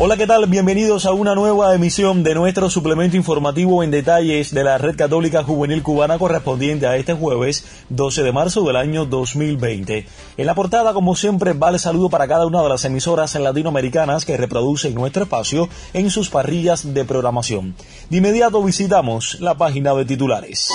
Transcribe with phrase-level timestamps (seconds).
[0.00, 0.46] Hola, ¿qué tal?
[0.46, 5.42] Bienvenidos a una nueva emisión de nuestro suplemento informativo en detalles de la Red Católica
[5.42, 10.06] Juvenil Cubana correspondiente a este jueves 12 de marzo del año 2020.
[10.36, 14.24] En la portada, como siempre, va el saludo para cada una de las emisoras latinoamericanas
[14.24, 17.74] que reproducen nuestro espacio en sus parrillas de programación.
[18.08, 20.68] De inmediato visitamos la página de titulares.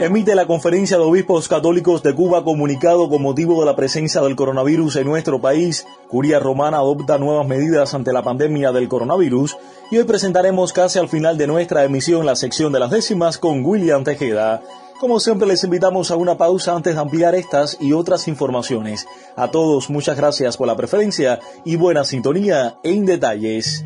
[0.00, 4.34] Emite la Conferencia de Obispos Católicos de Cuba comunicado con motivo de la presencia del
[4.34, 5.86] coronavirus en nuestro país.
[6.08, 9.58] Curia Romana adopta nuevas medidas ante la pandemia del coronavirus
[9.90, 13.62] y hoy presentaremos casi al final de nuestra emisión la sección de las décimas con
[13.62, 14.62] William Tejeda.
[14.98, 19.06] Como siempre les invitamos a una pausa antes de ampliar estas y otras informaciones.
[19.36, 23.84] A todos muchas gracias por la preferencia y buena sintonía en detalles.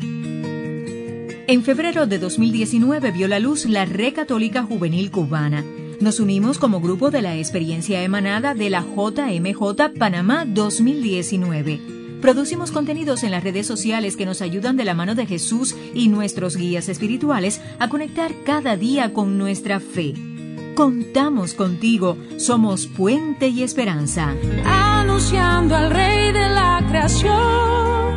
[1.47, 5.65] En febrero de 2019 vio la luz la Red Católica Juvenil Cubana
[5.99, 11.79] nos unimos como grupo de la experiencia emanada de la JMJ Panamá 2019.
[12.21, 16.07] Producimos contenidos en las redes sociales que nos ayudan de la mano de Jesús y
[16.07, 20.13] nuestros guías espirituales a conectar cada día con nuestra fe.
[20.75, 24.33] Contamos contigo, somos puente y esperanza.
[24.65, 28.15] Anunciando al Rey de la creación,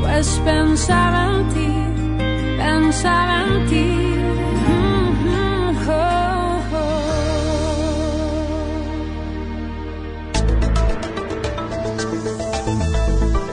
[0.00, 4.05] pues pensaba en ti, pensaba en ti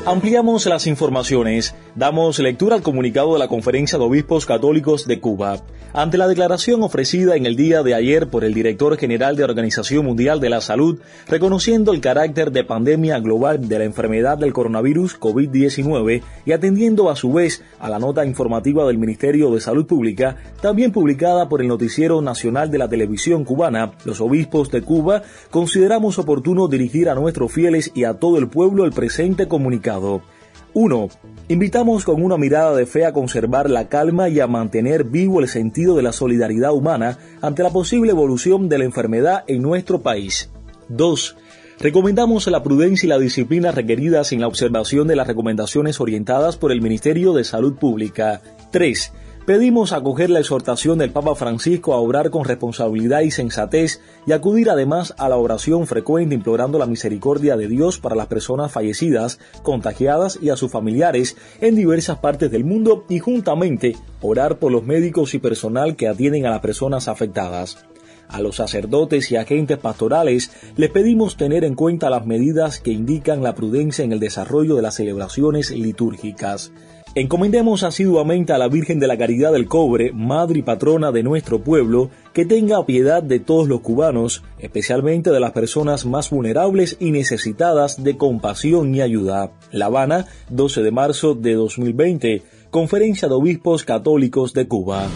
[0.05, 1.73] Ampliamos las informaciones.
[1.95, 5.59] Damos lectura al comunicado de la Conferencia de Obispos Católicos de Cuba.
[5.93, 10.03] Ante la declaración ofrecida en el día de ayer por el director general de Organización
[10.03, 15.19] Mundial de la Salud, reconociendo el carácter de pandemia global de la enfermedad del coronavirus
[15.19, 20.37] COVID-19 y atendiendo a su vez a la nota informativa del Ministerio de Salud Pública,
[20.63, 25.21] también publicada por el Noticiero Nacional de la Televisión Cubana, los obispos de Cuba
[25.51, 30.23] consideramos oportuno dirigir a nuestros fieles y a todo el pueblo el presente comunicado.
[30.73, 31.09] 1.
[31.49, 35.47] Invitamos con una mirada de fe a conservar la calma y a mantener vivo el
[35.47, 40.49] sentido de la solidaridad humana ante la posible evolución de la enfermedad en nuestro país.
[40.89, 41.35] 2.
[41.79, 46.71] Recomendamos la prudencia y la disciplina requeridas en la observación de las recomendaciones orientadas por
[46.71, 48.41] el Ministerio de Salud Pública.
[48.71, 49.11] 3.
[49.45, 54.69] Pedimos acoger la exhortación del Papa Francisco a obrar con responsabilidad y sensatez y acudir
[54.69, 60.39] además a la oración frecuente implorando la misericordia de Dios para las personas fallecidas, contagiadas
[60.41, 65.33] y a sus familiares en diversas partes del mundo y juntamente orar por los médicos
[65.33, 67.85] y personal que atienden a las personas afectadas.
[68.29, 73.43] A los sacerdotes y agentes pastorales les pedimos tener en cuenta las medidas que indican
[73.43, 76.71] la prudencia en el desarrollo de las celebraciones litúrgicas.
[77.15, 81.63] Encomendemos asiduamente a la Virgen de la Caridad del Cobre, Madre y Patrona de nuestro
[81.63, 87.11] pueblo, que tenga piedad de todos los cubanos, especialmente de las personas más vulnerables y
[87.11, 89.51] necesitadas de compasión y ayuda.
[89.71, 92.41] La Habana, 12 de marzo de 2020,
[92.71, 95.07] Conferencia de Obispos Católicos de Cuba.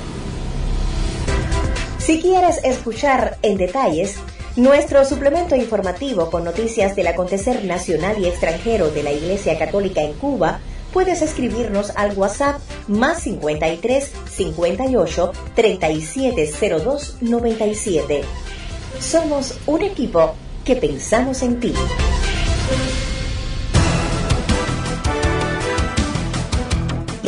[1.98, 4.20] Si quieres escuchar en detalles
[4.56, 10.14] nuestro suplemento informativo con noticias del acontecer nacional y extranjero de la Iglesia Católica en
[10.14, 10.60] Cuba,
[10.94, 18.22] puedes escribirnos al WhatsApp más 53 58 3702 97.
[19.00, 21.74] Somos un equipo que pensamos en ti.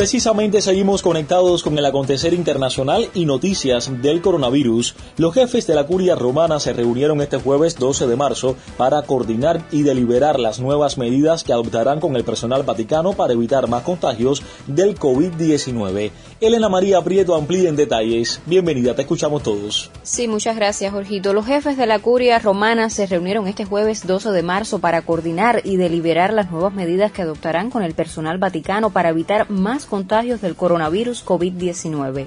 [0.00, 4.94] Precisamente seguimos conectados con el acontecer internacional y noticias del coronavirus.
[5.18, 9.62] Los jefes de la curia romana se reunieron este jueves 12 de marzo para coordinar
[9.70, 14.42] y deliberar las nuevas medidas que adoptarán con el personal vaticano para evitar más contagios
[14.66, 16.10] del COVID-19.
[16.40, 18.40] Elena María Prieto amplía en detalles.
[18.46, 19.90] Bienvenida, te escuchamos todos.
[20.02, 21.34] Sí, muchas gracias, Jorgito.
[21.34, 25.60] Los jefes de la curia romana se reunieron este jueves 12 de marzo para coordinar
[25.64, 30.40] y deliberar las nuevas medidas que adoptarán con el personal vaticano para evitar más contagios
[30.40, 32.26] del coronavirus COVID-19.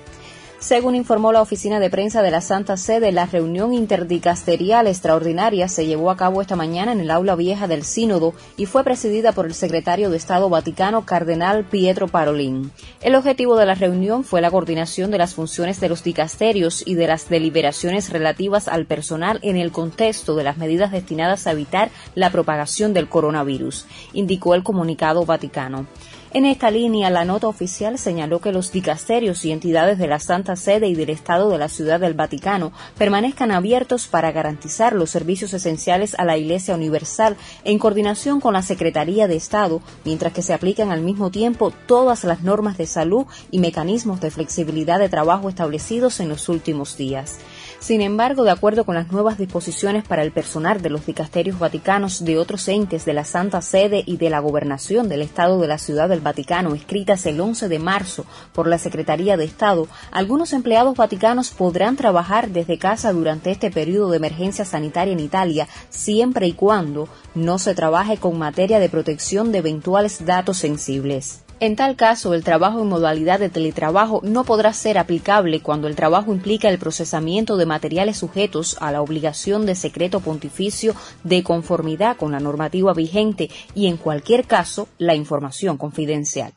[0.64, 5.86] Según informó la oficina de prensa de la Santa Sede, la reunión interdicasterial extraordinaria se
[5.86, 9.46] llevó a cabo esta mañana en el aula vieja del Sínodo y fue presidida por
[9.46, 12.72] el secretario de Estado Vaticano, Cardenal Pietro Parolin.
[13.02, 16.96] El objetivo de la reunión fue la coordinación de las funciones de los dicasterios y
[16.96, 21.90] de las deliberaciones relativas al personal en el contexto de las medidas destinadas a evitar
[22.16, 25.88] la propagación del coronavirus, indicó el comunicado vaticano.
[26.36, 30.56] En esta línea, la nota oficial señaló que los dicasterios y entidades de la Santa
[30.56, 35.54] Sede y del Estado de la Ciudad del Vaticano permanezcan abiertos para garantizar los servicios
[35.54, 40.56] esenciales a la Iglesia Universal en coordinación con la Secretaría de Estado, mientras que se
[40.56, 45.50] aplican al mismo tiempo todas las normas de salud y mecanismos de flexibilidad de trabajo
[45.50, 47.38] establecidos en los últimos días.
[47.80, 52.24] Sin embargo, de acuerdo con las nuevas disposiciones para el personal de los dicasterios vaticanos
[52.24, 55.78] de otros entes de la Santa Sede y de la Gobernación del Estado de la
[55.78, 60.96] Ciudad del Vaticano, escritas el 11 de marzo por la Secretaría de Estado, algunos empleados
[60.96, 66.54] vaticanos podrán trabajar desde casa durante este periodo de emergencia sanitaria en Italia, siempre y
[66.54, 71.43] cuando no se trabaje con materia de protección de eventuales datos sensibles.
[71.64, 75.96] En tal caso, el trabajo en modalidad de teletrabajo no podrá ser aplicable cuando el
[75.96, 80.94] trabajo implica el procesamiento de materiales sujetos a la obligación de secreto pontificio
[81.24, 86.52] de conformidad con la normativa vigente y, en cualquier caso, la información confidencial.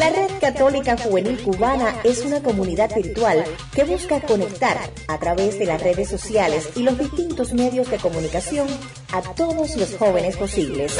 [0.00, 4.76] La Red Católica Juvenil Cubana es una comunidad virtual que busca conectar
[5.06, 8.66] a través de las redes sociales y los distintos medios de comunicación
[9.12, 10.98] a todos los jóvenes posibles.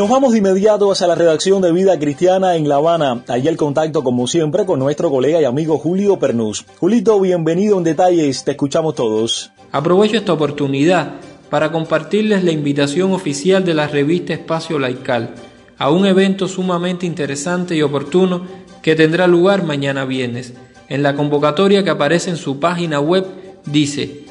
[0.00, 3.22] Nos vamos de inmediato hacia la redacción de Vida Cristiana en La Habana.
[3.28, 6.64] Allí el contacto, como siempre, con nuestro colega y amigo Julio Pernús.
[6.78, 9.52] Julito, bienvenido en detalles, te escuchamos todos.
[9.70, 11.16] Aprovecho esta oportunidad
[11.50, 15.34] para compartirles la invitación oficial de la revista Espacio Laical
[15.76, 18.46] a un evento sumamente interesante y oportuno
[18.80, 20.54] que tendrá lugar mañana viernes.
[20.88, 23.26] En la convocatoria que aparece en su página web
[23.66, 24.22] dice,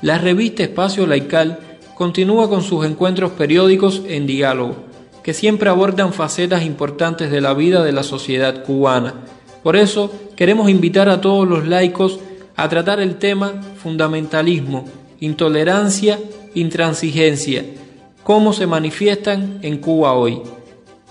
[0.00, 1.58] la revista Espacio Laical
[1.94, 4.87] continúa con sus encuentros periódicos en diálogo
[5.28, 9.12] que siempre abordan facetas importantes de la vida de la sociedad cubana.
[9.62, 12.18] Por eso queremos invitar a todos los laicos
[12.56, 14.86] a tratar el tema fundamentalismo,
[15.20, 16.18] intolerancia,
[16.54, 17.62] intransigencia,
[18.24, 20.40] cómo se manifiestan en Cuba hoy.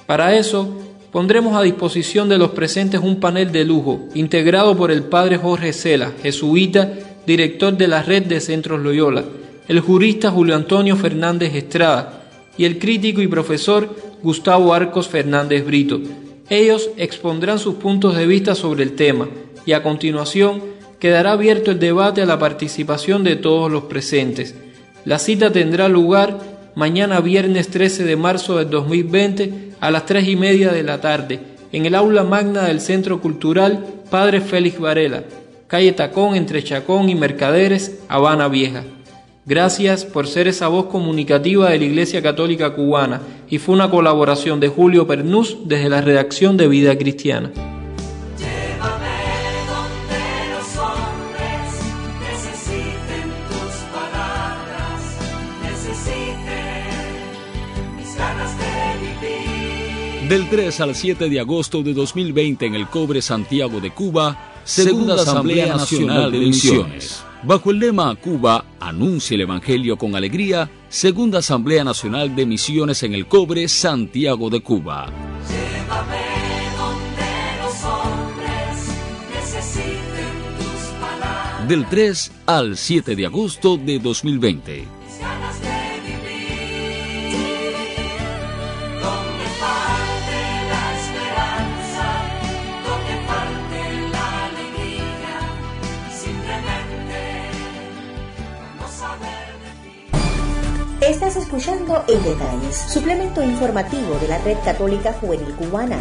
[0.07, 0.67] Para eso,
[1.11, 5.73] pondremos a disposición de los presentes un panel de lujo integrado por el padre Jorge
[5.73, 6.91] Cela, jesuita,
[7.27, 9.25] director de la red de Centros Loyola,
[9.67, 12.23] el jurista Julio Antonio Fernández Estrada
[12.57, 16.01] y el crítico y profesor Gustavo Arcos Fernández Brito.
[16.49, 19.29] Ellos expondrán sus puntos de vista sobre el tema
[19.65, 20.61] y a continuación
[20.99, 24.53] quedará abierto el debate a la participación de todos los presentes.
[25.05, 26.39] La cita tendrá lugar
[26.75, 31.39] mañana viernes 13 de marzo del 2020 a las 3 y media de la tarde
[31.71, 35.23] en el aula magna del Centro Cultural Padre Félix Varela,
[35.67, 38.83] calle Tacón entre Chacón y Mercaderes, Habana Vieja.
[39.47, 44.59] Gracias por ser esa voz comunicativa de la Iglesia Católica Cubana y fue una colaboración
[44.59, 47.53] de Julio Pernús desde la redacción de Vida Cristiana.
[60.27, 65.15] Del 3 al 7 de agosto de 2020 en el Cobre Santiago de Cuba, Segunda
[65.15, 67.26] Asamblea Nacional de Misiones.
[67.43, 73.13] Bajo el lema Cuba, anuncia el Evangelio con alegría, Segunda Asamblea Nacional de Misiones en
[73.13, 75.07] el Cobre, Santiago de Cuba.
[81.67, 84.96] Del 3 al 7 de agosto de 2020.
[101.37, 105.99] Escuchando En Detalles, suplemento informativo de la Red Católica Juvenil Cubana.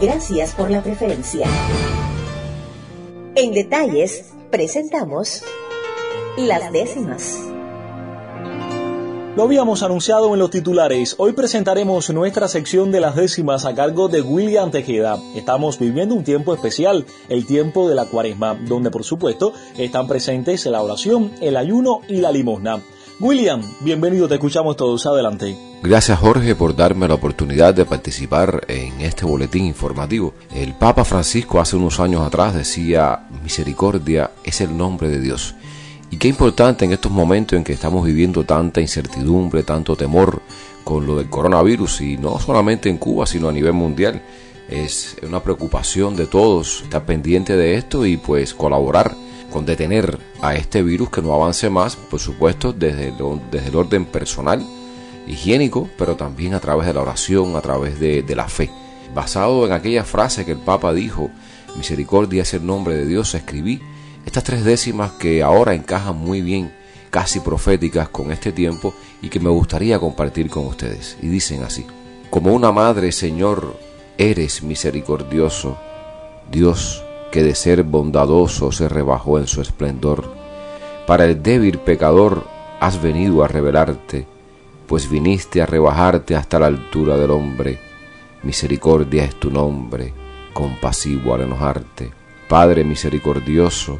[0.00, 1.46] Gracias por la preferencia.
[3.34, 5.42] En Detalles, presentamos
[6.36, 7.40] las décimas.
[9.36, 11.16] Lo habíamos anunciado en los titulares.
[11.18, 15.18] Hoy presentaremos nuestra sección de las décimas a cargo de William Tejeda.
[15.34, 20.66] Estamos viviendo un tiempo especial, el tiempo de la cuaresma, donde por supuesto están presentes
[20.66, 22.80] la oración, el ayuno y la limosna.
[23.20, 25.56] William, bienvenido, te escuchamos todos, adelante.
[25.82, 30.34] Gracias Jorge por darme la oportunidad de participar en este boletín informativo.
[30.54, 35.56] El Papa Francisco hace unos años atrás decía, misericordia es el nombre de Dios.
[36.12, 40.40] Y qué importante en estos momentos en que estamos viviendo tanta incertidumbre, tanto temor
[40.84, 44.22] con lo del coronavirus y no solamente en Cuba, sino a nivel mundial.
[44.70, 49.16] Es una preocupación de todos estar pendiente de esto y pues colaborar
[49.50, 53.12] con detener a este virus que no avance más, por supuesto, desde,
[53.50, 54.64] desde el orden personal,
[55.26, 58.70] higiénico, pero también a través de la oración, a través de, de la fe.
[59.14, 61.30] Basado en aquella frase que el Papa dijo,
[61.76, 63.80] misericordia es el nombre de Dios, escribí
[64.26, 66.72] estas tres décimas que ahora encajan muy bien
[67.10, 71.16] casi proféticas con este tiempo y que me gustaría compartir con ustedes.
[71.22, 71.86] Y dicen así,
[72.30, 73.78] como una madre, Señor,
[74.18, 75.78] eres misericordioso,
[76.50, 80.24] Dios que de ser bondadoso se rebajó en su esplendor.
[81.06, 82.44] Para el débil pecador
[82.80, 84.26] has venido a revelarte,
[84.86, 87.78] pues viniste a rebajarte hasta la altura del hombre.
[88.42, 90.12] Misericordia es tu nombre,
[90.52, 92.10] compasivo al enojarte.
[92.48, 93.98] Padre misericordioso,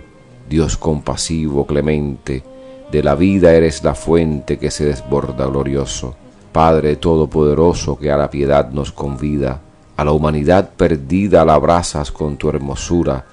[0.49, 2.43] Dios compasivo, clemente,
[2.91, 6.17] de la vida eres la fuente que se desborda glorioso.
[6.53, 9.61] Padre todopoderoso que a la piedad nos convida,
[9.99, 13.25] a la humanidad perdida la abrazas con tu hermosura,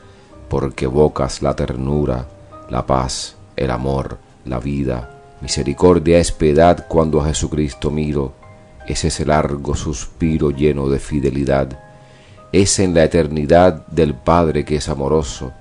[0.49, 2.27] porque evocas la ternura,
[2.71, 5.37] la paz, el amor, la vida.
[5.41, 8.33] Misericordia es piedad cuando a Jesucristo miro,
[8.87, 11.79] es ese largo suspiro lleno de fidelidad,
[12.51, 15.51] es en la eternidad del Padre que es amoroso,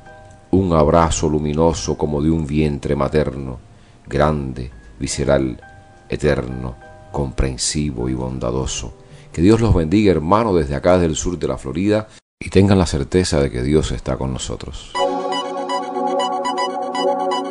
[0.52, 3.58] un abrazo luminoso como de un vientre materno,
[4.06, 5.61] grande, visceral,
[6.08, 6.76] eterno,
[7.12, 9.03] comprensivo y bondadoso
[9.34, 12.06] que Dios los bendiga, hermano, desde acá, desde el sur de la Florida,
[12.38, 14.92] y tengan la certeza de que Dios está con nosotros.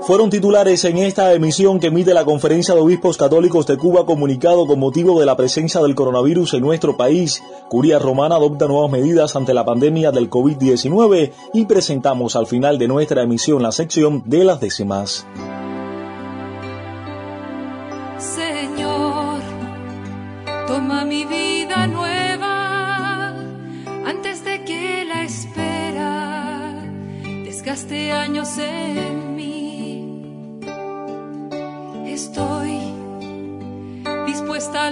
[0.03, 4.65] Fueron titulares en esta emisión que emite la Conferencia de Obispos Católicos de Cuba comunicado
[4.65, 7.41] con motivo de la presencia del coronavirus en nuestro país.
[7.69, 12.87] Curia Romana adopta nuevas medidas ante la pandemia del COVID-19 y presentamos al final de
[12.87, 15.25] nuestra emisión la sección de las décimas.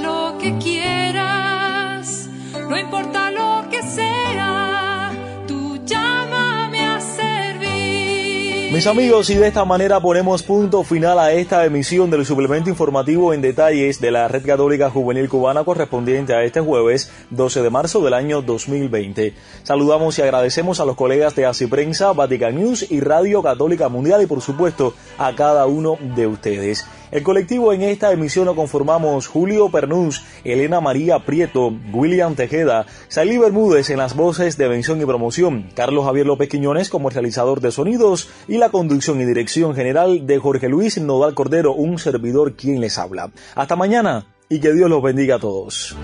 [0.02, 2.30] Lo que quieras,
[2.70, 4.22] no importa lo que sea
[8.72, 13.34] Mis amigos, y de esta manera ponemos punto final a esta emisión del suplemento informativo
[13.34, 18.02] en detalles de la Red Católica Juvenil Cubana correspondiente a este jueves 12 de marzo
[18.02, 19.34] del año 2020.
[19.64, 24.24] Saludamos y agradecemos a los colegas de Así Prensa, Vatican News y Radio Católica Mundial
[24.24, 26.88] y por supuesto a cada uno de ustedes.
[27.12, 33.38] El colectivo en esta emisión lo conformamos Julio Pernús, Elena María Prieto, William Tejeda, Salí
[33.38, 37.72] Bermúdez en las voces de mención y promoción, Carlos Javier López Quiñones como realizador de
[37.72, 42.80] sonidos y la conducción y dirección general de Jorge Luis Nodal Cordero, un servidor quien
[42.80, 43.30] les habla.
[43.56, 45.98] Hasta mañana y que Dios los bendiga a todos.